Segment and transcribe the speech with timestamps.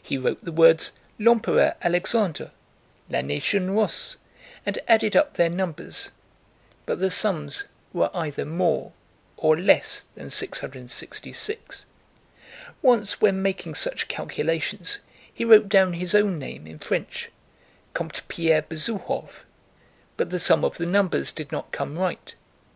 [0.00, 2.52] He wrote the words L'Empereur Alexandre,
[3.10, 4.16] La nation russe
[4.64, 6.10] and added up their numbers,
[6.86, 8.92] but the sums were either more
[9.36, 11.84] or less than 666.
[12.80, 15.00] Once when making such calculations
[15.34, 17.30] he wrote down his own name in French,
[17.92, 19.44] Comte Pierre Besouhoff,
[20.16, 22.36] but the sum of the numbers did not come right.